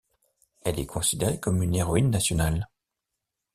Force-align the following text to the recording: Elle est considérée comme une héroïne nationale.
Elle 0.61 0.79
est 0.79 0.87
considérée 0.87 1.39
comme 1.39 1.61
une 1.61 1.75
héroïne 1.75 2.09
nationale. 2.09 2.67